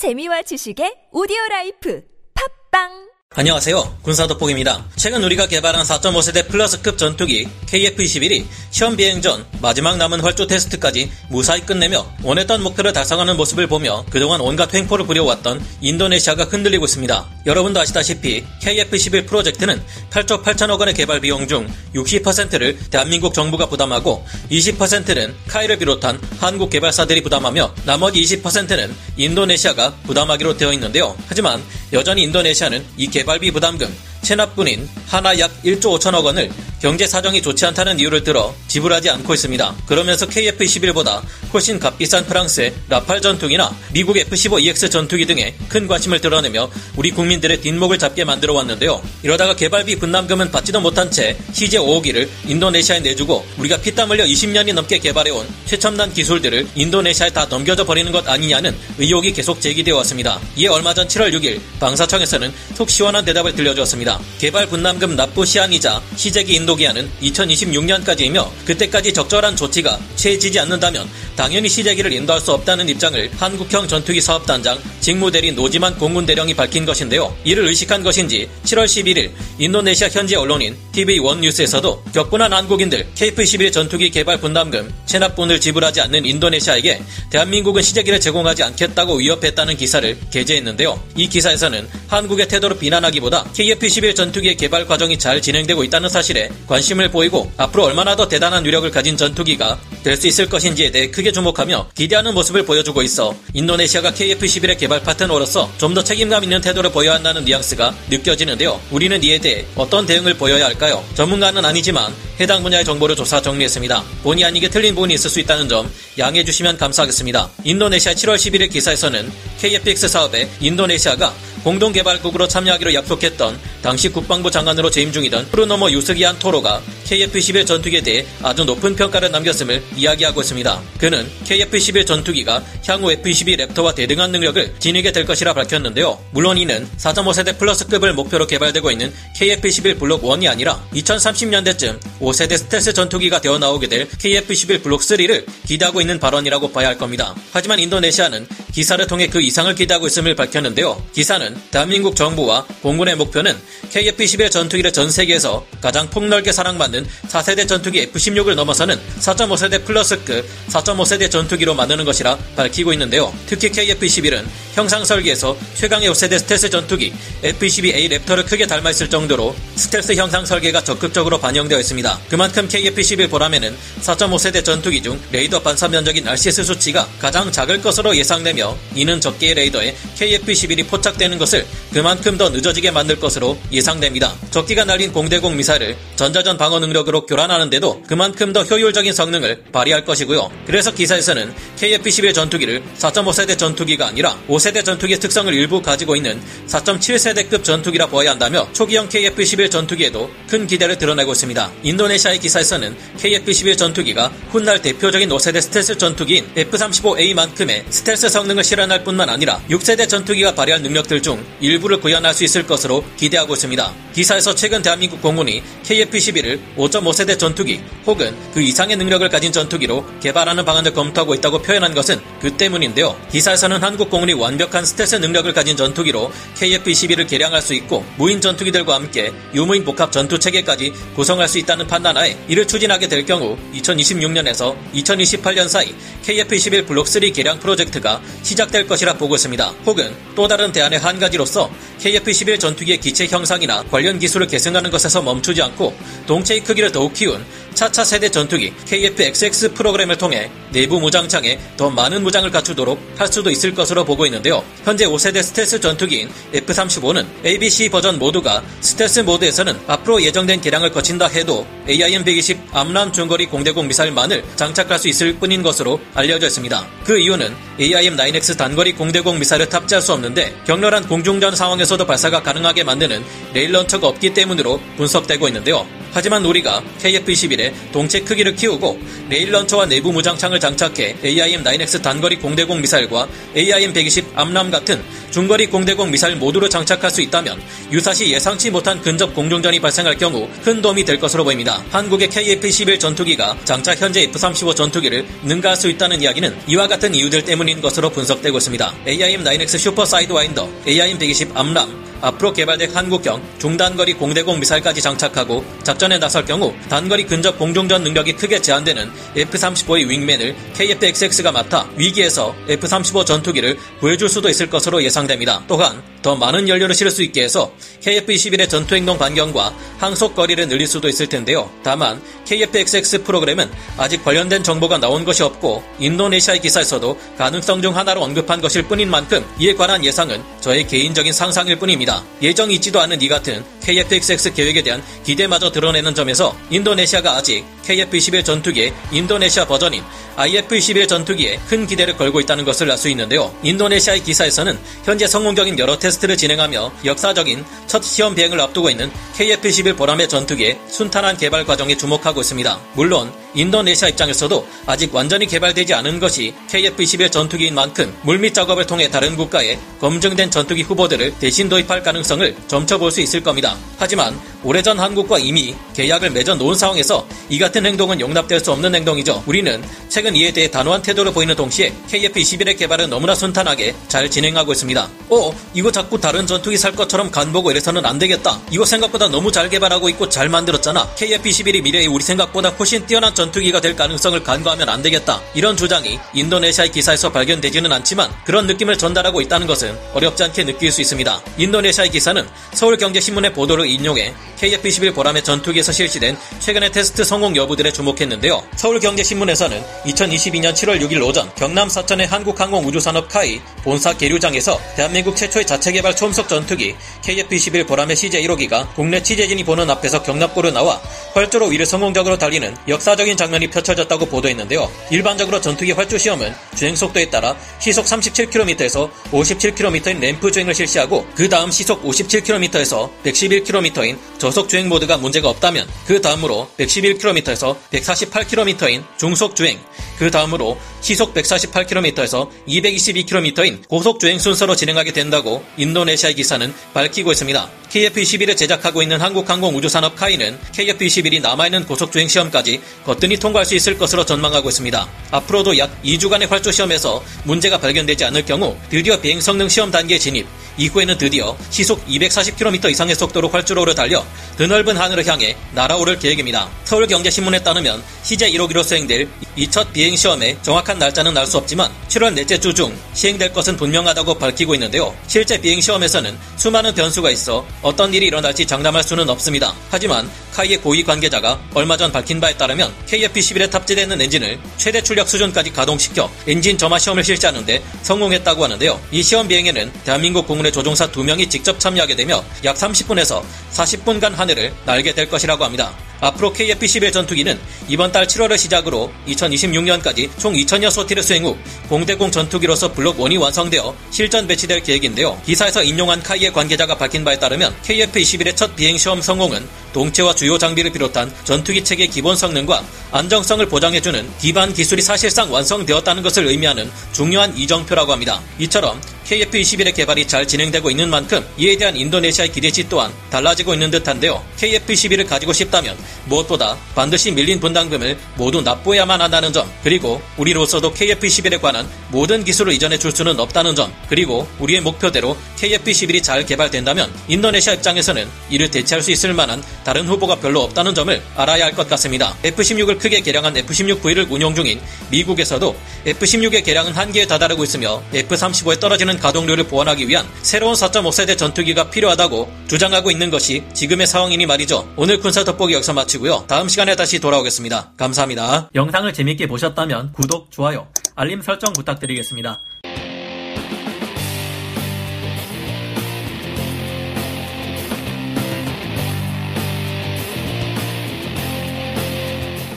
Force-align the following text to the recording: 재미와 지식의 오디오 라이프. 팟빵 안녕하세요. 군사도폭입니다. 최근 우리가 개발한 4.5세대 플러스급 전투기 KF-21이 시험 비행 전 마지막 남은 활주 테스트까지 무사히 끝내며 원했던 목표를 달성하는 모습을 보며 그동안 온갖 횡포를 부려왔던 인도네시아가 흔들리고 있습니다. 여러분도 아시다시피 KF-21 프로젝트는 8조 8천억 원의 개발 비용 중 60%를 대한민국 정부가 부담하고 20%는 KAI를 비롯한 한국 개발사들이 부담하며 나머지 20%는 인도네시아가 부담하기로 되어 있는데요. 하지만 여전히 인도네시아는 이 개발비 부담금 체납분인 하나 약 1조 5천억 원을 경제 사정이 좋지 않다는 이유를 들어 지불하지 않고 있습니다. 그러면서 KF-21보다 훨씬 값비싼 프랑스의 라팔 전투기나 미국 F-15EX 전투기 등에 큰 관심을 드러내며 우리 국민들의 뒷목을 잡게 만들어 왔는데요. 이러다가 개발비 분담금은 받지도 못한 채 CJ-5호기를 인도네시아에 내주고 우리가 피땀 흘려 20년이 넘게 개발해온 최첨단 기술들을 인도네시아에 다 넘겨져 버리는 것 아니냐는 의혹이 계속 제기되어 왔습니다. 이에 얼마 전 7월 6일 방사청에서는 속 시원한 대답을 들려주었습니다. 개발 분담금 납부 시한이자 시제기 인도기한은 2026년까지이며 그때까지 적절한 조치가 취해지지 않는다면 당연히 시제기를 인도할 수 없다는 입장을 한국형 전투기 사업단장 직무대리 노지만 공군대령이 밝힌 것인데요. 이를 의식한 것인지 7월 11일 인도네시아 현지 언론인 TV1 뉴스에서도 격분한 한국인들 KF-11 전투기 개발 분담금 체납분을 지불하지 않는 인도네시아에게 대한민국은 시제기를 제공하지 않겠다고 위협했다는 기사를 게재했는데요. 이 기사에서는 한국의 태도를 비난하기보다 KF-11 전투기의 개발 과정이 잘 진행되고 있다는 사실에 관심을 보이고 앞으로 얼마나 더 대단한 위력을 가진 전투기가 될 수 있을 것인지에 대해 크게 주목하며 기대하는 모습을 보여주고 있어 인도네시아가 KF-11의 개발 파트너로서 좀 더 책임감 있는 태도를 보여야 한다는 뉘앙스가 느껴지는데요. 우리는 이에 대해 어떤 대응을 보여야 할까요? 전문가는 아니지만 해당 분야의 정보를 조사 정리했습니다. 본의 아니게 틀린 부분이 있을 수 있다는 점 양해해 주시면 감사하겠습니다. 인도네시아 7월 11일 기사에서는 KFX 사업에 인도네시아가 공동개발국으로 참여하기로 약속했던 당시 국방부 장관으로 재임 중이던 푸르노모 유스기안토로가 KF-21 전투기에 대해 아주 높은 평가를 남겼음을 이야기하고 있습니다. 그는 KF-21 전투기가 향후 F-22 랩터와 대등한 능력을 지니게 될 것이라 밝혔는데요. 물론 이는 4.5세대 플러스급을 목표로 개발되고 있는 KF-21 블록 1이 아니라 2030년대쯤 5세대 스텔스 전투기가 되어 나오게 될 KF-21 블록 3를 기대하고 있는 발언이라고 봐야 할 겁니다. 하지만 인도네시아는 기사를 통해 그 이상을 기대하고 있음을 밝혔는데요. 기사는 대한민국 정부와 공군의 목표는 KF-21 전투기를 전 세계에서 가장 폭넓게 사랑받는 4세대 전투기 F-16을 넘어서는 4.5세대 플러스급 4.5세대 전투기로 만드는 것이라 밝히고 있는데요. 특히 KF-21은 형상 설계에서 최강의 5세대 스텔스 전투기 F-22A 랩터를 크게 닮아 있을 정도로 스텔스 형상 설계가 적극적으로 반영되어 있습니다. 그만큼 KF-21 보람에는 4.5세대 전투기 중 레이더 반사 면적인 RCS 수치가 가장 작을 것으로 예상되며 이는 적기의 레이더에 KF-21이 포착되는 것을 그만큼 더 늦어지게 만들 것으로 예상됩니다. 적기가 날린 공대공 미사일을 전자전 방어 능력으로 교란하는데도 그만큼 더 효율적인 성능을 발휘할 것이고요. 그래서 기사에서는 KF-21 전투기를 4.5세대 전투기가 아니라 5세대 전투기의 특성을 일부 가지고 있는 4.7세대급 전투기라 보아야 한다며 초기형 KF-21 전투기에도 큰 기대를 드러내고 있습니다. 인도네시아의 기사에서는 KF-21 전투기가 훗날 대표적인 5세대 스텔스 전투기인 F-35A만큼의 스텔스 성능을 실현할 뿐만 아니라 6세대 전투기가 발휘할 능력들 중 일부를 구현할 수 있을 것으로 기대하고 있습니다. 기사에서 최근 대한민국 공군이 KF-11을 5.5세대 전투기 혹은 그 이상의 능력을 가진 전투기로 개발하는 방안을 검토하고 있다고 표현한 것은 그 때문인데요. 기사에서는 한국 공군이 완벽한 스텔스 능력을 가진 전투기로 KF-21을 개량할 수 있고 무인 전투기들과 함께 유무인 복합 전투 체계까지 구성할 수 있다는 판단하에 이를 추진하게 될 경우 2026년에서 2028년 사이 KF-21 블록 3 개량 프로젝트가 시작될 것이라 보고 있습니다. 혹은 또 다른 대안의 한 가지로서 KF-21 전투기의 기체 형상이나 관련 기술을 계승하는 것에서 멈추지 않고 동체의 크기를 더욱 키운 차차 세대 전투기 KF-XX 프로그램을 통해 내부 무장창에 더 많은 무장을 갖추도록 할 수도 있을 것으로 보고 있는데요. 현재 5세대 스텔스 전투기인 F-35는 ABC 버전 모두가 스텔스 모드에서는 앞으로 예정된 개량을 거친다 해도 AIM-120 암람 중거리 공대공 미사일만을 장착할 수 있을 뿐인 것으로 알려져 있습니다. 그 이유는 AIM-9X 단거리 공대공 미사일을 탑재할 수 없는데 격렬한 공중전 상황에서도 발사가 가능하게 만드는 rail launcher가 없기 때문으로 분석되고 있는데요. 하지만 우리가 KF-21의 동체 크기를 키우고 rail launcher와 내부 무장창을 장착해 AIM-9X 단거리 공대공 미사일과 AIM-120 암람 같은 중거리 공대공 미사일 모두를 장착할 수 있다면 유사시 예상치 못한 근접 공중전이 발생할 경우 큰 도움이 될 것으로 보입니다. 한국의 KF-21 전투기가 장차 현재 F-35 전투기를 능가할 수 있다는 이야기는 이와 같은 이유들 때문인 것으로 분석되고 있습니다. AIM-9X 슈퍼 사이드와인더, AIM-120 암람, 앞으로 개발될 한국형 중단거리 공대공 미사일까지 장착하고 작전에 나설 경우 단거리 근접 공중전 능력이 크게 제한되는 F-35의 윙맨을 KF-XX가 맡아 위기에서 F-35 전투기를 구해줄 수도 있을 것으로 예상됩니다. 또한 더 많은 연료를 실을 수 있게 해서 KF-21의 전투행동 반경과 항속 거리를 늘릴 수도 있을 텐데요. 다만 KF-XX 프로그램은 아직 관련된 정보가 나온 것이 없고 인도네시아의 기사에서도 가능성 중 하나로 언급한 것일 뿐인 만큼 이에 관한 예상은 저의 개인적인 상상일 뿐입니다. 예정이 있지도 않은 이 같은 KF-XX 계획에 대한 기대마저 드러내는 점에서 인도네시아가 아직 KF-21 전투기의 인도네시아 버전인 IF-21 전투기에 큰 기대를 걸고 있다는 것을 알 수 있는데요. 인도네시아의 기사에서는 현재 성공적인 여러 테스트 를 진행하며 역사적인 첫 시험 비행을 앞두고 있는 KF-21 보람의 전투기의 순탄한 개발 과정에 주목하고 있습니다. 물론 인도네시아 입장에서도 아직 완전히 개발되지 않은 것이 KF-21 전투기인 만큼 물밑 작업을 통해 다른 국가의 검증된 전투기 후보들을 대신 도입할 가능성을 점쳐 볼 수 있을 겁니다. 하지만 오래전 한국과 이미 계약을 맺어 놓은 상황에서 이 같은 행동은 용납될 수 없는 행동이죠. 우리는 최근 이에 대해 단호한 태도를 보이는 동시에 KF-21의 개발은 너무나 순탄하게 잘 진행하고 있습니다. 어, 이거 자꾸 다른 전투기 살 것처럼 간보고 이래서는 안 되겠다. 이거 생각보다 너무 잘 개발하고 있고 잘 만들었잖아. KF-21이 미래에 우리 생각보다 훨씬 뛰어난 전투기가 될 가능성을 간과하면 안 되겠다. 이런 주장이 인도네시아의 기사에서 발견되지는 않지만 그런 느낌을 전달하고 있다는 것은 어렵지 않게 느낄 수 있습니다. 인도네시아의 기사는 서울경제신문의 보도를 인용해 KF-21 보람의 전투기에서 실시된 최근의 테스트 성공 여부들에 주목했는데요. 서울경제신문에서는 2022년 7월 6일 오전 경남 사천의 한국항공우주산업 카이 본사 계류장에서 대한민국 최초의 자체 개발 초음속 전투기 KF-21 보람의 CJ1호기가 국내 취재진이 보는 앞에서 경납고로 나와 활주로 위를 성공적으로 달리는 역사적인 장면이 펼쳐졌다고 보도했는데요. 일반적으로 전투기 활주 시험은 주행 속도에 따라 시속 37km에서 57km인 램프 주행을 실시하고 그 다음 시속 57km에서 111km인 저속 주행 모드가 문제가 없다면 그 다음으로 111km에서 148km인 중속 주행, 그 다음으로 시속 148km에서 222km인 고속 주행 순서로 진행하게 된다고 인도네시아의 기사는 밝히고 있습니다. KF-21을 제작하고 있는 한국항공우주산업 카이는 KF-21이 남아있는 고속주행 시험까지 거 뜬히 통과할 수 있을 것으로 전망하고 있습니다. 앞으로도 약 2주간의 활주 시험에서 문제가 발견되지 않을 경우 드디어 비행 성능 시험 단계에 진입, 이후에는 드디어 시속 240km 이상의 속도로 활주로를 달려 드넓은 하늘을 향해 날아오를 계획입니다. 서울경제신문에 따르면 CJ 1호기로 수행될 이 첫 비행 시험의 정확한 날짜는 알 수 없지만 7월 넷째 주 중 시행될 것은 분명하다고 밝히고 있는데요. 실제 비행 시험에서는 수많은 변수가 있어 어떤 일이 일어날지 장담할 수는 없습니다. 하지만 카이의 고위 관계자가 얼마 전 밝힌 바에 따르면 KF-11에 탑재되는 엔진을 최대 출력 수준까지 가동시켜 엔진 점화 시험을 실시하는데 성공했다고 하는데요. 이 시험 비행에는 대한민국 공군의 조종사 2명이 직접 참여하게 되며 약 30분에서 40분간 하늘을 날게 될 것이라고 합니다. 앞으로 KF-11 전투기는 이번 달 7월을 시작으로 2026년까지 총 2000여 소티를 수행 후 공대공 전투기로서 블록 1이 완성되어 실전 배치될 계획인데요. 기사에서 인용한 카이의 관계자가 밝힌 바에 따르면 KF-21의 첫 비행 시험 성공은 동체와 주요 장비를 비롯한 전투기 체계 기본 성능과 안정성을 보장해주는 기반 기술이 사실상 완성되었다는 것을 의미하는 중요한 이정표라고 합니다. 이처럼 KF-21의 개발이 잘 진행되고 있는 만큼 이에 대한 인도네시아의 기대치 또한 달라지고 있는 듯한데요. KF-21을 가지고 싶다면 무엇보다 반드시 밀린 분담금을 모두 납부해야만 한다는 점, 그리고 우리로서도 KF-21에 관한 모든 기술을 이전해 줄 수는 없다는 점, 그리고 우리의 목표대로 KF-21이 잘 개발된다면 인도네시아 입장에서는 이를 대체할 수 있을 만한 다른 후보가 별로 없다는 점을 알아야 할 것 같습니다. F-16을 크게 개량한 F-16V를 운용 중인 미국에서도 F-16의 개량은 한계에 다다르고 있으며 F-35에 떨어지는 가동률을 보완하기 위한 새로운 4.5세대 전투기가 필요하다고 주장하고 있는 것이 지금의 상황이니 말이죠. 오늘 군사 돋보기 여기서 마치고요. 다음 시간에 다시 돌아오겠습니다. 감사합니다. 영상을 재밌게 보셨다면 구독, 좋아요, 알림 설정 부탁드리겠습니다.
재미와 0.00 0.40
지식의 0.48 1.12
오디오 1.12 1.36
라이프. 1.50 2.00
팟빵 2.32 3.09
안녕하세요. 3.36 3.98
군사도폭입니다. 4.02 4.86
최근 4.96 5.22
우리가 5.22 5.46
개발한 5.46 5.84
4.5세대 5.84 6.48
플러스급 6.48 6.98
전투기 6.98 7.46
KF-21이 7.66 8.44
시험 8.72 8.96
비행 8.96 9.22
전 9.22 9.46
마지막 9.62 9.98
남은 9.98 10.18
활주 10.18 10.48
테스트까지 10.48 11.12
무사히 11.28 11.60
끝내며 11.60 12.12
원했던 12.24 12.60
목표를 12.60 12.92
달성하는 12.92 13.36
모습을 13.36 13.68
보며 13.68 14.04
그동안 14.10 14.40
온갖 14.40 14.74
횡포를 14.74 15.06
부려왔던 15.06 15.64
인도네시아가 15.80 16.46
흔들리고 16.46 16.86
있습니다. 16.86 17.28
여러분도 17.46 17.78
아시다시피 17.78 18.44
KF-21 18.62 19.28
프로젝트는 19.28 19.80
8조 20.10 20.42
8천억 20.42 20.80
원의 20.80 20.94
개발 20.94 21.20
비용 21.20 21.46
중 21.46 21.72
60%를 21.94 22.80
대한민국 22.90 23.32
정부가 23.32 23.66
부담하고 23.66 24.26
20%는 24.50 25.36
KAI를 25.46 25.78
비롯한 25.78 26.20
한국 26.40 26.68
개발사들이 26.68 27.22
부담하며 27.22 27.76
나머지 27.84 28.20
20%는 28.22 28.92
인도네시아가 29.16 29.94
부담하기로 30.02 30.56
되어 30.56 30.72
있는데요. 30.72 31.16
하지만 31.28 31.62
여전히 31.92 32.22
인도네시아는 32.22 32.84
이 32.96 33.08
개발비 33.08 33.50
부담금 33.50 33.92
체납분인 34.22 34.88
하나 35.06 35.38
약 35.38 35.50
1조 35.64 35.98
5천억 35.98 36.24
원을 36.24 36.50
경제 36.80 37.06
사정이 37.06 37.42
좋지 37.42 37.66
않다는 37.66 38.00
이유를 38.00 38.24
들어 38.24 38.54
지불하지 38.66 39.10
않고 39.10 39.34
있습니다. 39.34 39.76
그러면서 39.86 40.26
KF-21보다 40.26 41.20
훨씬 41.52 41.78
값비싼 41.78 42.24
프랑스의 42.24 42.72
라팔 42.88 43.20
전투기나 43.20 43.70
미국 43.92 44.16
F-15EX 44.16 44.90
전투기 44.90 45.26
등에 45.26 45.54
큰 45.68 45.86
관심을 45.86 46.22
드러내며 46.22 46.70
우리 46.96 47.10
국민들의 47.10 47.60
뒷목을 47.60 47.98
잡게 47.98 48.24
만들어 48.24 48.54
왔는데요. 48.54 49.02
이러다가 49.22 49.54
개발비 49.54 49.96
분담금은 49.96 50.50
받지도 50.50 50.80
못한 50.80 51.10
채 51.10 51.36
CJ-5호기를 51.52 52.26
인도네시아에 52.46 53.00
내주고 53.00 53.44
우리가 53.58 53.76
피땀 53.76 54.10
흘려 54.10 54.24
20년이 54.24 54.72
넘게 54.72 55.00
개발해온 55.00 55.46
최첨단 55.66 56.14
기술들을 56.14 56.66
인도네시아에 56.74 57.30
다 57.30 57.44
넘겨져 57.44 57.84
버리는 57.84 58.10
것 58.10 58.26
아니냐는 58.26 58.74
의혹이 58.98 59.34
계속 59.34 59.60
제기되어 59.60 59.96
왔습니다. 59.96 60.40
이에 60.56 60.68
얼마 60.68 60.94
전 60.94 61.06
7월 61.06 61.30
6일 61.34 61.60
방사청에서는 61.78 62.50
속 62.74 62.88
시원한 62.88 63.22
대답을 63.26 63.54
들려주었습니다. 63.54 64.09
개발 64.38 64.66
분담금 64.66 65.16
납부 65.16 65.44
시한이자 65.44 66.00
시제기 66.16 66.54
인도기한은 66.54 67.10
2026년까지이며 67.22 68.48
그때까지 68.64 69.12
적절한 69.12 69.56
조치가 69.56 69.98
취해지지 70.16 70.58
않는다면 70.60 71.08
당연히 71.40 71.70
시제기를 71.70 72.12
인도할 72.12 72.38
수 72.38 72.52
없다는 72.52 72.86
입장을 72.90 73.30
한국형 73.38 73.88
전투기 73.88 74.20
사업단장 74.20 74.78
직무대리 75.00 75.52
노지만 75.52 75.96
공군대령이 75.96 76.52
밝힌 76.52 76.84
것인데요. 76.84 77.34
이를 77.44 77.66
의식한 77.66 78.02
것인지 78.02 78.46
7월 78.64 78.84
11일 78.84 79.30
인도네시아 79.58 80.10
현지 80.10 80.36
언론인 80.36 80.76
TV1 80.92 81.38
뉴스에서도 81.38 82.04
격분한 82.12 82.52
한국인들 82.52 83.06
KF-11 83.14 83.72
전투기 83.72 84.10
개발 84.10 84.38
분담금 84.38 84.92
체납분을 85.06 85.62
지불하지 85.62 86.02
않는 86.02 86.26
인도네시아에게 86.26 87.02
대한민국은 87.30 87.80
시제기를 87.80 88.20
제공하지 88.20 88.62
않겠다고 88.62 89.14
위협했다는 89.14 89.78
기사를 89.78 90.18
게재했는데요. 90.30 91.02
이 91.16 91.26
기사에서는 91.26 91.88
한국의 92.08 92.48
태도를 92.48 92.78
비난하기보다 92.78 93.44
KF-11 93.54 94.14
전투기의 94.14 94.58
개발 94.58 94.86
과정이 94.86 95.18
잘 95.18 95.40
진행되고 95.40 95.84
있다는 95.84 96.10
사실에 96.10 96.50
관심을 96.66 97.10
보이고 97.10 97.50
앞으로 97.56 97.84
얼마나 97.84 98.14
더 98.14 98.28
대단한 98.28 98.66
위력을 98.66 98.90
가진 98.90 99.16
전투기가 99.16 99.80
될 100.02 100.20
수 100.20 100.26
있을 100.26 100.50
것인지에 100.50 100.90
대해 100.90 101.10
크게 101.10 101.29
주목하며 101.32 101.88
기대하는 101.94 102.34
모습을 102.34 102.64
보여주고 102.64 103.02
있어 103.02 103.34
인도네시아가 103.54 104.12
KF-11의 104.12 104.78
개발 104.78 105.02
파트너로서 105.02 105.70
좀 105.78 105.90
더 105.90 106.04
책임감 106.04 106.44
있는 106.44 106.60
태도를 106.60 106.92
보여야 106.92 107.16
한다는 107.16 107.44
뉘앙스가 107.44 107.92
느껴지는데요. 108.10 108.80
우리는 108.92 109.22
이에 109.24 109.38
대해 109.38 109.64
어떤 109.74 110.06
대응을 110.06 110.34
보여야 110.34 110.66
할까요? 110.66 111.04
전문가는 111.14 111.64
아니지만 111.64 112.14
해당 112.38 112.62
분야의 112.62 112.84
정보를 112.84 113.16
조사 113.16 113.42
정리했습니다. 113.42 114.04
본의 114.22 114.44
아니게 114.44 114.68
틀린 114.68 114.94
부분이 114.94 115.14
있을 115.14 115.28
수 115.28 115.40
있다는 115.40 115.68
점 115.68 115.90
양해해 116.16 116.44
주시면 116.44 116.78
감사하겠습니다. 116.78 117.50
인도네시아 117.64 118.14
7월 118.14 118.36
11일 118.36 118.70
기사에서는 118.70 119.32
KFX 119.60 120.08
사업에 120.08 120.48
인도네시아가 120.60 121.34
공동개발국으로 121.64 122.48
참여하기로 122.48 122.94
약속했던 122.94 123.58
당시 123.82 124.08
국방부 124.08 124.50
장관으로 124.50 124.90
재임 124.90 125.12
중이던 125.12 125.48
푸르노모 125.50 125.90
유스기안토로가 125.90 126.80
KF-21 127.04 127.66
전투기에 127.66 128.02
대해 128.02 128.26
아주 128.42 128.64
높은 128.64 128.94
평가를 128.94 129.30
남겼음을 129.30 129.82
이야기하고 129.96 130.40
있습니다. 130.40 130.80
그는 130.98 131.28
KF-21 131.44 132.06
전투기가 132.06 132.64
향후 132.86 133.10
F-22 133.12 133.58
랩터와 133.58 133.94
대등한 133.94 134.30
능력을 134.30 134.74
지니게 134.78 135.12
될 135.12 135.26
것이라 135.26 135.54
밝혔는데요. 135.54 136.18
물론 136.30 136.56
이는 136.56 136.88
4.5세대 136.98 137.58
플러스급을 137.58 138.14
목표로 138.14 138.46
개발되고 138.46 138.90
있는 138.90 139.12
KF-21 139.36 139.98
블록 139.98 140.22
1이 140.22 140.48
아니라 140.48 140.80
2030년대쯤 140.94 142.00
5세대 142.20 142.56
스텔스 142.56 142.92
전투기가 142.92 143.40
되어 143.40 143.58
나오게 143.58 143.88
될 143.88 144.08
KF-21 144.08 144.82
블록 144.82 145.00
3를 145.00 145.44
기대하고 145.66 146.00
있는 146.00 146.20
발언이라고 146.20 146.70
봐야 146.70 146.88
할 146.88 146.98
겁니다. 146.98 147.34
하지만 147.52 147.80
인도네시아는 147.80 148.46
기사를 148.72 149.04
통해 149.08 149.26
그 149.26 149.40
이상을 149.50 149.74
기대하고 149.74 150.06
있음을 150.06 150.36
밝혔는데요. 150.36 151.02
기사는 151.12 151.56
대한민국 151.72 152.14
정부와 152.14 152.66
공군의 152.82 153.16
목표는 153.16 153.56
KF-21 153.92 154.48
전투기를 154.52 154.92
전 154.92 155.10
세계에서 155.10 155.66
가장 155.80 156.08
폭넓게 156.08 156.52
사랑받는 156.52 157.04
4세대 157.28 157.66
전투기 157.66 158.00
F-16을 158.02 158.54
넘어서는 158.54 158.96
4.5세대 159.18 159.84
플러스급 159.84 160.46
4.5세대 160.68 161.28
전투기로 161.28 161.74
만드는 161.74 162.04
것이라 162.04 162.38
밝히고 162.54 162.92
있는데요. 162.92 163.34
특히 163.46 163.70
KF-21은 163.70 164.44
형상 164.74 165.04
설계에서 165.04 165.56
최강의 165.74 166.08
5세대 166.10 166.38
스텔스 166.38 166.70
전투기 166.70 167.12
F-22A 167.42 168.08
랩터를 168.08 168.46
크게 168.46 168.68
닮아 168.68 168.90
있을 168.90 169.10
정도로 169.10 169.56
스텔스 169.74 170.12
형상 170.12 170.46
설계가 170.46 170.84
적극적으로 170.84 171.40
반영되어 171.40 171.80
있습니다. 171.80 172.20
그만큼 172.28 172.68
KF-21 172.68 173.28
보람에는 173.28 173.76
4.5세대 174.02 174.64
전투기 174.64 175.02
중 175.02 175.20
레이더 175.32 175.60
반사 175.62 175.88
면적인 175.88 176.28
RCS 176.28 176.62
수치가 176.62 177.08
가장 177.18 177.50
작을 177.50 177.82
것으로 177.82 178.16
예상되며 178.16 178.78
이는 178.94 179.20
적기의 179.20 179.54
레이더에 179.54 179.96
KF-21이 180.16 180.86
포착되는 180.86 181.38
것을 181.38 181.66
그만큼 181.92 182.38
더 182.38 182.48
늦어지게 182.50 182.92
만들 182.92 183.18
것으로 183.18 183.58
예상됩니다. 183.72 184.32
적기가 184.52 184.84
날린 184.84 185.12
공대공 185.12 185.56
미사일을 185.56 185.96
전자전 186.14 186.56
방어 186.56 186.78
능력으로 186.78 187.26
교란하는데도 187.26 188.02
그만큼 188.06 188.52
더 188.52 188.62
효율적인 188.62 189.12
성능을 189.12 189.64
발휘할 189.72 190.04
것이고요. 190.04 190.52
그래서 190.66 190.92
기사에서는 190.92 191.52
KF-21 191.78 192.34
전투기를 192.34 192.82
4.5세대 192.98 193.58
전투기가 193.58 194.06
아니라 194.06 194.38
5세대 194.48 194.84
전투기의 194.84 195.18
특성을 195.18 195.52
일부 195.52 195.82
가지고 195.82 196.14
있는 196.14 196.40
4.7세대급 196.68 197.64
전투기라 197.64 198.06
보아야 198.06 198.32
한다며 198.32 198.68
초기형 198.72 199.08
KF-21 199.08 199.70
전투기에도 199.70 200.30
큰 200.48 200.66
기대를 200.66 200.98
드러내고 200.98 201.32
있습니다. 201.32 201.72
인도네시아의 201.82 202.38
기사에서는 202.38 202.94
KF-21 203.18 203.78
전투기가 203.78 204.30
훗날 204.50 204.82
대표적인 204.82 205.28
5세대 205.30 205.60
스텔스 205.62 205.96
전투기인 205.96 206.46
F-35A만큼의 206.56 207.84
스텔스 207.90 208.28
성능을 208.28 208.62
실현할 208.62 209.02
뿐만 209.02 209.29
아니라 209.30 209.60
6세대 209.70 210.08
전투기가 210.08 210.54
발휘할 210.54 210.82
능력들 210.82 211.22
중 211.22 211.44
일부를 211.60 212.00
구현할 212.00 212.34
수 212.34 212.44
있을 212.44 212.66
것으로 212.66 213.04
기대하고 213.16 213.54
있습니다. 213.54 213.92
기사에서 214.12 214.54
최근 214.54 214.82
대한민국 214.82 215.22
공군이 215.22 215.62
KF-11을 215.84 216.58
5.5세대 216.76 217.38
전투기 217.38 217.80
혹은 218.06 218.34
그 218.52 218.60
이상의 218.60 218.96
능력을 218.96 219.28
가진 219.28 219.52
전투기로 219.52 220.04
개발하는 220.20 220.64
방안을 220.64 220.92
검토하고 220.92 221.34
있다고 221.34 221.62
표현한 221.62 221.94
것은 221.94 222.20
그 222.40 222.56
때문인데요. 222.56 223.16
기사에서는 223.30 223.82
한국 223.82 224.10
공군이 224.10 224.32
완벽한 224.34 224.84
스텔스 224.84 225.16
능력을 225.16 225.52
가진 225.52 225.76
전투기로 225.76 226.32
KF-21을 226.56 227.28
개량할 227.28 227.62
수 227.62 227.74
있고 227.74 228.04
무인 228.16 228.40
전투기들과 228.40 228.94
함께 228.94 229.32
유무인 229.54 229.84
복합 229.84 230.12
전투 230.12 230.38
체계까지 230.38 230.92
구성할 231.14 231.48
수 231.48 231.58
있다는 231.58 231.86
판단하에 231.86 232.36
이를 232.48 232.66
추진하게 232.66 233.08
될 233.08 233.24
경우 233.24 233.56
2026년에서 233.74 234.76
2028년 234.94 235.68
사이 235.68 235.94
KF-21 236.24 236.86
블록 236.86 237.06
3 237.06 237.32
개량 237.32 237.60
프로젝트가 237.60 238.20
시작될 238.42 238.86
것이라 238.86 239.14
보고 239.20 239.34
있습니다. 239.36 239.74
혹은 239.86 240.12
또 240.34 240.48
다른 240.48 240.72
대안의 240.72 240.98
한 240.98 241.20
가지로서 241.20 241.70
KF-21 242.00 242.58
전투기의 242.58 242.98
기체 242.98 243.26
형상이나 243.26 243.84
관련 243.84 244.18
기술을 244.18 244.46
계승하는 244.46 244.90
것에서 244.90 245.20
멈추지 245.22 245.62
않고 245.62 245.94
동체의 246.26 246.64
크기를 246.64 246.90
더욱 246.90 247.12
키운 247.12 247.44
차차 247.74 248.02
세대 248.02 248.30
전투기 248.30 248.72
KF-XX 248.86 249.74
프로그램을 249.74 250.16
통해 250.16 250.50
내부 250.72 251.00
무장창에 251.00 251.58
더 251.76 251.90
많은 251.90 252.22
무장을 252.22 252.50
갖추도록 252.50 253.00
할 253.16 253.28
수도 253.28 253.50
있을 253.50 253.74
것으로 253.74 254.04
보고 254.04 254.24
있는데요. 254.26 254.62
현재 254.84 255.06
5세대 255.06 255.42
스텔스 255.42 255.80
전투기인 255.80 256.30
F-35는 256.54 257.26
ABC 257.44 257.88
버전 257.90 258.18
모두가 258.18 258.62
스텔스 258.80 259.20
모드에서는 259.20 259.78
앞으로 259.86 260.22
예정된 260.22 260.60
개량을 260.60 260.92
거친다 260.92 261.26
해도 261.26 261.66
AIM-120 261.88 262.58
암람 262.72 263.12
중거리 263.12 263.46
공대공 263.46 263.88
미사일만을 263.88 264.44
장착할 264.56 264.98
수 264.98 265.08
있을 265.08 265.34
뿐인 265.34 265.62
것으로 265.62 266.00
알려져 266.14 266.46
있습니다. 266.46 266.86
그 267.04 267.18
이유는 267.18 267.54
AIM-9X 267.78 268.56
단거리 268.56 268.92
공대공 268.92 269.38
미사일을 269.38 269.68
탑재할 269.68 270.00
수 270.02 270.12
없는데 270.12 270.54
격렬한 270.66 271.08
공중전 271.08 271.56
상황에서도 271.56 272.06
발사가 272.06 272.42
가능하게 272.42 272.84
만드는 272.84 273.24
rail 273.54 273.72
launcher가 273.72 274.06
없기 274.06 274.34
때문으로 274.34 274.80
분석되고 274.96 275.48
있는데요. 275.48 275.86
하지만 276.12 276.44
우리가 276.44 276.82
KF-21의 277.00 277.72
동체 277.92 278.20
크기를 278.20 278.54
키우고 278.54 278.98
rail 279.28 279.52
launcher와 279.52 279.86
내부 279.86 280.12
무장창을 280.12 280.59
장착해 280.60 281.16
AIM-9X 281.24 282.02
단거리 282.02 282.36
공대공 282.36 282.80
미사일과 282.80 283.26
AIM-120 283.56 284.26
암람 284.34 284.70
같은 284.70 285.02
중거리 285.30 285.66
공대공 285.66 286.10
미사일 286.10 286.36
모두를 286.36 286.68
장착할 286.68 287.10
수 287.10 287.20
있다면 287.22 287.60
유사시 287.92 288.30
예상치 288.32 288.70
못한 288.70 289.00
근접 289.00 289.34
공중전이 289.34 289.80
발생할 289.80 290.16
경우 290.16 290.48
큰 290.62 290.82
도움이 290.82 291.04
될 291.04 291.18
것으로 291.18 291.44
보입니다. 291.44 291.82
한국의 291.90 292.28
KF-21 292.28 293.00
전투기가 293.00 293.56
장차 293.64 294.00
현재 294.00 294.22
F-35 294.22 294.76
전투기를 294.76 295.26
능가할 295.44 295.76
수 295.76 295.88
있다는 295.88 296.20
이야기는 296.22 296.54
이와 296.66 296.88
같은 296.88 297.14
이유들 297.14 297.44
때문인 297.44 297.80
것으로 297.80 298.10
분석되고 298.10 298.58
있습니다. 298.58 298.94
AIM-9X 299.06 299.78
슈퍼 299.78 300.04
사이드와인더, 300.04 300.68
AIM-120 300.86 301.56
암람, 301.56 302.10
앞으로 302.22 302.52
개발될 302.52 302.90
한국형 302.94 303.42
중단거리 303.58 304.14
공대공 304.14 304.60
미사일까지 304.60 305.00
장착하고 305.00 305.64
작전에 305.82 306.18
나설 306.18 306.44
경우 306.44 306.74
단거리 306.88 307.24
근접 307.24 307.58
공중전 307.58 308.02
능력이 308.02 308.34
크게 308.34 308.60
제한되는 308.60 309.10
F-35의 309.36 310.08
윙맨을 310.08 310.49
KF-XX가 310.74 311.52
맡아 311.52 311.88
위기에서 311.96 312.54
F-35 312.68 313.26
전투기를 313.26 313.76
구해줄 314.00 314.28
수도 314.28 314.48
있을 314.48 314.68
것으로 314.68 315.02
예상됩니다. 315.02 315.62
또한 315.66 316.02
더 316.22 316.36
많은 316.36 316.68
연료를 316.68 316.94
실을 316.94 317.10
수 317.10 317.22
있게 317.22 317.42
해서 317.42 317.72
KF-21의 318.02 318.68
전투행동 318.68 319.18
반경과 319.18 319.74
항속 319.98 320.34
거리를 320.34 320.68
늘릴 320.68 320.86
수도 320.86 321.08
있을 321.08 321.26
텐데요. 321.26 321.70
다만 321.82 322.22
KF-XX 322.46 323.24
프로그램은 323.24 323.70
아직 323.96 324.24
관련된 324.24 324.62
정보가 324.62 324.98
나온 324.98 325.24
것이 325.24 325.42
없고 325.42 325.82
인도네시아의 325.98 326.60
기사에서도 326.60 327.18
가능성 327.36 327.82
중 327.82 327.96
하나로 327.96 328.22
언급한 328.22 328.60
것일 328.60 328.84
뿐인 328.84 329.10
만큼 329.10 329.44
이에 329.58 329.74
관한 329.74 330.04
예상은 330.04 330.42
저의 330.60 330.86
개인적인 330.86 331.32
상상일 331.32 331.78
뿐입니다. 331.78 332.22
예정이 332.42 332.74
있지도 332.76 333.00
않은 333.00 333.20
이 333.22 333.28
같은 333.28 333.64
KF-XX 333.82 334.54
계획에 334.54 334.82
대한 334.82 335.02
기대마저 335.24 335.70
드러내는 335.72 336.14
점에서 336.14 336.56
인도네시아가 336.70 337.32
아직 337.36 337.64
KF-21 337.86 338.44
전투기의 338.44 338.92
인도네시아 339.10 339.66
버전인 339.66 340.02
IF-21 340.36 341.08
전투기에 341.08 341.60
큰 341.68 341.86
기대를 341.86 342.16
걸고 342.16 342.40
있다는 342.40 342.64
것을 342.64 342.90
알 342.90 343.00
수 343.00 343.08
있는데요. 343.08 343.54
인도네시아의 343.62 344.22
기사에서는 344.24 344.78
현재 345.04 345.26
성공적인 345.26 345.78
여러 345.78 345.98
테스트 345.98 346.09
를 346.10 346.36
진행하며 346.36 346.92
역사적인 347.04 347.64
첫 347.86 348.02
시험 348.02 348.34
비행을 348.34 348.60
앞두고 348.60 348.90
있는 348.90 349.12
KF-21 349.36 349.96
보람의 349.96 350.28
전투기의 350.28 350.80
순탄한 350.88 351.36
개발 351.36 351.64
과정에 351.64 351.96
주목하고 351.96 352.40
있습니다. 352.40 352.80
물론 352.94 353.32
인도네시아 353.54 354.08
입장에서도 354.08 354.66
아직 354.86 355.14
완전히 355.14 355.46
개발되지 355.46 355.94
않은 355.94 356.20
것이 356.20 356.54
KF-21 356.68 357.30
전투기인 357.30 357.74
만큼 357.74 358.14
물밑 358.22 358.54
작업을 358.54 358.86
통해 358.86 359.10
다른 359.10 359.36
국가의 359.36 359.78
검증된 360.00 360.50
전투기 360.50 360.82
후보들을 360.82 361.34
대신 361.38 361.68
도입할 361.68 362.02
가능성을 362.02 362.56
점쳐 362.66 362.96
볼 362.98 363.10
수 363.10 363.20
있을 363.20 363.42
겁니다. 363.42 363.76
하지만 363.98 364.38
오래전 364.62 364.98
한국과 365.00 365.38
이미 365.38 365.74
계약을 365.94 366.30
맺어 366.30 366.54
놓은 366.54 366.74
상황에서 366.76 367.26
이 367.48 367.58
같은 367.58 367.84
행동은 367.84 368.20
용납될 368.20 368.60
수 368.60 368.70
없는 368.72 368.94
행동이죠. 368.94 369.42
우리는 369.46 369.82
최근 370.08 370.36
이에 370.36 370.52
대해 370.52 370.70
단호한 370.70 371.02
태도를 371.02 371.32
보이는 371.32 371.56
동시에 371.56 371.92
KF-21의 372.08 372.78
개발은 372.78 373.10
너무나 373.10 373.34
순탄하게 373.34 373.94
잘 374.08 374.30
진행하고 374.30 374.72
있습니다. 374.72 375.08
어, 375.30 375.52
이거 375.74 375.90
자꾸 375.90 376.20
다른 376.20 376.46
전투기 376.46 376.76
살 376.76 376.92
것처럼 376.92 377.30
간보고 377.30 377.70
이래서는 377.70 378.04
안 378.06 378.18
되겠다. 378.18 378.60
이거 378.70 378.84
생각보다 378.84 379.28
너무 379.28 379.50
잘 379.50 379.68
개발하고 379.68 380.08
있고 380.10 380.28
잘 380.28 380.48
만들었잖아. 380.48 381.08
KF-21이 381.16 381.82
미래에 381.82 382.06
우리 382.06 382.22
생각보다 382.22 382.68
훨씬 382.70 383.04
뛰어난 383.06 383.34
전투기가 383.40 383.80
될 383.80 383.96
가능성을 383.96 384.42
간과하면 384.42 384.90
안 384.90 385.00
되겠다. 385.00 385.40
이런 385.54 385.74
주장이 385.74 386.18
인도네시아의 386.34 386.92
기사에서 386.92 387.32
발견되지는 387.32 387.90
않지만 387.90 388.30
그런 388.44 388.66
느낌을 388.66 388.98
전달하고 388.98 389.40
있다는 389.40 389.66
것은 389.66 389.98
어렵지 390.12 390.44
않게 390.44 390.66
느낄 390.66 390.92
수 390.92 391.00
있습니다. 391.00 391.40
인도네시아의 391.56 392.10
기사는 392.10 392.46
서울경제신문의 392.74 393.54
보도를 393.54 393.86
인용해 393.86 394.34
KF-21 394.58 395.14
보람의 395.14 395.42
전투기에서 395.42 395.90
실시된 395.90 396.36
최근의 396.58 396.92
테스트 396.92 397.24
성공 397.24 397.56
여부들에 397.56 397.90
주목했는데요. 397.92 398.62
서울경제신문에서는 398.76 399.82
2022년 400.04 400.74
7월 400.74 401.00
6일 401.00 401.26
오전 401.26 401.50
경남 401.54 401.88
사천의 401.88 402.26
한국항공우주산업 402.26 403.30
카이 403.30 403.62
본사 403.82 404.12
계류장에서 404.12 404.78
대한민국 404.96 405.34
최초의 405.34 405.66
자체 405.66 405.92
개발 405.92 406.14
초음속 406.14 406.46
전투기 406.46 406.94
KF-21 407.22 407.86
보람의 407.86 408.16
CJ1호기가 408.16 408.94
국내 408.94 409.22
취재진이 409.22 409.64
보는 409.64 409.88
앞에서 409.88 410.22
경납고로 410.22 410.72
나와 410.72 411.00
활주로 411.32 411.68
위를 411.68 411.86
성공적으로 411.86 412.36
달리는 412.36 412.76
역사적인 412.86 413.29
장면이 413.36 413.68
펼쳐졌다고 413.70 414.26
보도했는데요. 414.26 414.90
일반적으로 415.10 415.60
전투기 415.60 415.92
활주 415.92 416.18
시험은 416.18 416.54
주행 416.76 416.96
속도에 416.96 417.30
따라 417.30 417.56
시속 417.78 418.04
37km에서 418.06 419.10
57km인 419.30 420.20
램프 420.20 420.50
주행을 420.50 420.74
실시하고 420.74 421.26
그 421.34 421.48
다음 421.48 421.70
시속 421.70 422.02
57km에서 422.02 423.10
111km인 423.24 424.18
저속 424.38 424.68
주행 424.68 424.88
모드가 424.88 425.16
문제가 425.16 425.48
없다면 425.48 425.88
그 426.06 426.20
다음으로 426.20 426.68
111km에서 426.78 427.76
148km인 427.92 429.04
중속 429.16 429.56
주행, 429.56 429.78
그 430.18 430.30
다음으로 430.30 430.78
시속 431.00 431.34
148km에서 431.34 432.48
222km인 432.68 433.88
고속 433.88 434.20
주행 434.20 434.38
순서로 434.38 434.76
진행하게 434.76 435.12
된다고 435.12 435.64
인도네시아의 435.76 436.34
기사는 436.34 436.72
밝히고 436.92 437.32
있습니다. 437.32 437.70
KF-21을 437.90 438.56
제작하고 438.56 439.02
있는 439.02 439.20
한국항공우주산업 439.20 440.16
카이는 440.16 440.58
KF-21이 440.72 441.40
남아있는 441.42 441.86
고속주행 441.86 442.28
시험까지 442.28 442.80
거 443.04 443.16
뜬히 443.20 443.36
통과할 443.36 443.66
수 443.66 443.74
있을 443.74 443.98
것으로 443.98 444.24
전망하고 444.24 444.70
있습니다. 444.70 445.08
앞으로도 445.30 445.76
약 445.76 445.90
2주간의 446.02 446.48
활주 446.48 446.72
시험에서 446.72 447.22
문제가 447.44 447.76
발견되지 447.78 448.24
않을 448.24 448.46
경우 448.46 448.74
드디어 448.88 449.20
비행 449.20 449.40
성능 449.40 449.68
시험 449.68 449.90
단계에 449.90 450.18
진입, 450.18 450.46
이후에는 450.78 451.18
드디어 451.18 451.54
시속 451.68 452.04
240km 452.06 452.90
이상의 452.90 453.14
속도로 453.14 453.50
활주로를 453.50 453.94
달려 453.94 454.24
드넓은 454.56 454.96
하늘을 454.96 455.26
향해 455.26 455.54
날아오를 455.74 456.18
계획입니다. 456.18 456.68
서울경제신문에 456.84 457.62
따르면 457.62 458.02
CJ 458.22 458.56
1호기로 458.56 458.82
수행될 458.82 459.28
이 459.56 459.68
첫 459.70 459.92
비행 459.92 460.16
시험의 460.16 460.58
정확한 460.62 460.98
날짜는 460.98 461.36
알 461.36 461.46
수 461.46 461.58
없지만 461.58 461.90
7월 462.08 462.34
넷째 462.34 462.58
주 462.58 462.72
중 462.74 462.96
시행될 463.14 463.52
것은 463.52 463.76
분명하다고 463.76 464.34
밝히고 464.38 464.74
있는데요. 464.74 465.14
실제 465.26 465.60
비행 465.60 465.80
시험에서는 465.80 466.36
수많은 466.56 466.94
변수가 466.94 467.30
있어 467.30 467.66
어떤 467.82 468.14
일이 468.14 468.26
일어날지 468.26 468.66
장담할 468.66 469.02
수는 469.02 469.28
없습니다. 469.30 469.74
하지만 469.90 470.30
카이의 470.54 470.78
고위 470.78 471.02
관계자가 471.04 471.60
얼마 471.74 471.96
전 471.96 472.12
밝힌 472.12 472.40
바에 472.40 472.54
따르면 472.56 472.92
KF-11에 473.08 473.70
탑재되는 473.70 474.20
엔진을 474.20 474.58
최대 474.76 475.02
출력 475.02 475.28
수준까지 475.28 475.72
가동시켜 475.72 476.30
엔진 476.46 476.78
점화 476.78 476.98
시험을 476.98 477.24
실시하는데 477.24 477.82
성공했다고 478.02 478.64
하는데요. 478.64 479.00
이 479.10 479.22
시험 479.22 479.48
비행에는 479.48 479.92
대한민국 480.04 480.46
공군의 480.46 480.72
조종사 480.72 481.06
2명이 481.08 481.50
직접 481.50 481.78
참여하게 481.80 482.16
되며 482.16 482.44
약 482.64 482.76
30분에서 482.76 483.42
40분간 483.72 484.34
하늘을 484.34 484.72
날게 484.84 485.14
될 485.14 485.28
것이라고 485.28 485.64
합니다. 485.64 485.92
앞으로 486.20 486.52
KF-11 486.52 487.12
전투기는 487.12 487.58
이번 487.88 488.12
달 488.12 488.26
7월을 488.26 488.58
시작으로 488.58 489.10
2026년까지 489.28 490.28
총 490.38 490.54
2000여 490.54 490.90
소티를 490.90 491.22
수행 491.22 491.44
후 491.44 491.56
공대공 491.88 492.30
전투기로서 492.30 492.92
블록 492.92 493.18
1이 493.18 493.40
완성되어 493.40 493.94
실전 494.10 494.46
배치될 494.46 494.82
계획인데요. 494.82 495.40
기사에서 495.44 495.82
인용한 495.82 496.22
카이의 496.22 496.52
관계자가 496.52 496.96
밝힌 496.96 497.24
바에 497.24 497.38
따르면 497.38 497.74
KF-21의 497.82 498.56
첫 498.56 498.76
비행 498.76 498.96
시험 498.98 499.20
성공은 499.20 499.66
동체와 499.92 500.34
주요 500.34 500.58
장비를 500.58 500.92
비롯한 500.92 501.32
전투기 501.44 501.82
체계 501.82 502.06
기본 502.06 502.36
성능과 502.36 502.84
안정성을 503.12 503.66
보장해주는 503.66 504.30
기반 504.38 504.72
기술이 504.72 505.02
사실상 505.02 505.52
완성되었다는 505.52 506.22
것을 506.22 506.46
의미하는 506.46 506.90
중요한 507.12 507.56
이정표라고 507.56 508.12
합니다. 508.12 508.40
이처럼 508.58 509.00
KF-21의 509.30 509.94
개발이 509.94 510.26
잘 510.26 510.46
진행되고 510.46 510.90
있는 510.90 511.08
만큼 511.08 511.46
이에 511.56 511.76
대한 511.76 511.96
인도네시아의 511.96 512.50
기대치 512.50 512.88
또한 512.88 513.12
달라지고 513.30 513.74
있는 513.74 513.88
듯한데요. 513.92 514.44
KF-21을 514.58 515.28
가지고 515.28 515.52
싶다면 515.52 515.96
무엇보다 516.24 516.76
반드시 516.96 517.30
밀린 517.30 517.60
분담금을 517.60 518.18
모두 518.36 518.60
납부해야만 518.60 519.20
한다는 519.20 519.52
점, 519.52 519.70
그리고 519.84 520.20
우리로서도 520.36 520.92
KF-21에 520.92 521.60
관한 521.60 521.88
모든 522.08 522.42
기술을 522.42 522.72
이전해 522.72 522.98
줄 522.98 523.12
수는 523.12 523.38
없다는 523.38 523.76
점, 523.76 523.92
그리고 524.08 524.48
우리의 524.58 524.80
목표대로 524.80 525.36
KF-21이 525.58 526.22
잘 526.24 526.44
개발된다면 526.44 527.12
인도네시아 527.28 527.74
입장에서는 527.74 528.28
이를 528.50 528.68
대체할 528.68 529.00
수 529.00 529.12
있을 529.12 529.32
만한 529.32 529.62
다른 529.84 530.08
후보가 530.08 530.40
별로 530.40 530.62
없다는 530.62 530.94
점을 530.94 531.22
알아야 531.36 531.66
할 531.66 531.70
것 531.70 531.88
같습니다. 531.88 532.36
F-16을 532.42 532.98
크게 532.98 533.20
개량한 533.20 533.56
F-16V를 533.56 534.28
운용 534.28 534.56
중인 534.56 534.80
미국에서도 535.10 535.76
F-16의 536.04 536.64
개량은 536.64 536.92
한계에 536.94 537.26
다다르고 537.26 537.62
있으며 537.62 538.02
F-35에 538.12 538.80
떨어지는 538.80 539.19
가동률을 539.20 539.64
보완하기 539.64 540.08
위한 540.08 540.26
새로운 540.42 540.74
4.5세대 540.74 541.38
전투기가 541.38 541.90
필요하다고 541.90 542.50
주장하고 542.68 543.10
있는 543.10 543.30
것이 543.30 543.62
지금의 543.72 544.06
상황이니 544.06 544.46
말이죠. 544.46 544.92
오늘 544.96 545.20
군사 545.20 545.44
돋보기 545.44 545.74
여기서 545.74 545.92
마치고요. 545.92 546.44
다음 546.48 546.68
시간에 546.68 546.96
다시 546.96 547.20
돌아오겠습니다. 547.20 547.92
감사합니다. 547.96 548.70
영상을 548.74 549.12
재밌게 549.12 549.46
보셨다면 549.46 550.12
구독, 550.12 550.50
좋아요, 550.50 550.88
알림 551.14 551.42
설정 551.42 551.72
부탁드리겠습니다. 551.72 552.60